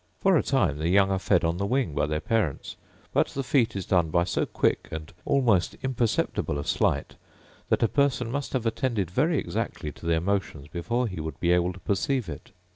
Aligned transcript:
For 0.17 0.35
a 0.35 0.41
time 0.41 0.79
the 0.79 0.89
young 0.89 1.11
are 1.11 1.19
fed 1.19 1.43
on 1.43 1.57
the 1.57 1.65
wing 1.67 1.93
by 1.93 2.07
their 2.07 2.19
parents; 2.19 2.75
but 3.13 3.27
the 3.27 3.43
feat 3.43 3.75
is 3.75 3.85
done 3.85 4.09
by 4.09 4.23
so 4.23 4.47
quick 4.47 4.87
and 4.89 5.13
almost 5.25 5.75
imperceptible 5.83 6.57
a 6.57 6.63
sleight, 6.65 7.13
that 7.69 7.83
a 7.83 7.87
person 7.87 8.31
must 8.31 8.53
have 8.53 8.65
attended 8.65 9.11
very 9.11 9.37
exactly 9.37 9.91
to 9.91 10.07
their 10.07 10.19
motions 10.19 10.67
before 10.67 11.07
he 11.07 11.19
would 11.21 11.39
be 11.39 11.51
able 11.51 11.71
to 11.71 11.79
perceive 11.79 12.29
it. 12.29 12.49